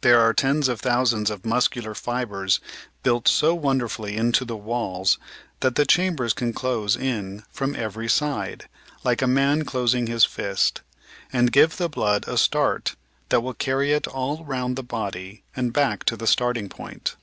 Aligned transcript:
There 0.00 0.18
are 0.20 0.34
tens 0.34 0.66
of 0.66 0.80
thousands 0.80 1.30
of 1.30 1.46
muscular 1.46 1.94
fibres 1.94 2.58
built 3.04 3.28
so 3.28 3.54
wonderfully 3.54 4.16
into 4.16 4.44
the 4.44 4.56
walls 4.56 5.20
that 5.60 5.76
the 5.76 5.86
chambers 5.86 6.32
can 6.32 6.52
close 6.52 6.96
in 6.96 7.44
from 7.52 7.76
every 7.76 8.08
side, 8.08 8.68
like 9.04 9.22
a 9.22 9.28
man 9.28 9.64
closing 9.64 10.08
his 10.08 10.24
fist, 10.24 10.80
and 11.32 11.52
give 11.52 11.76
the 11.76 11.88
blood 11.88 12.24
a 12.26 12.36
start 12.38 12.96
that 13.28 13.42
will 13.44 13.54
carry 13.54 13.92
it 13.92 14.08
all 14.08 14.44
round 14.44 14.74
the 14.74 14.82
body 14.82 15.44
and 15.54 15.72
back 15.72 16.02
to 16.06 16.16
the 16.16 16.26
starting 16.26 16.68
point. 16.68 17.14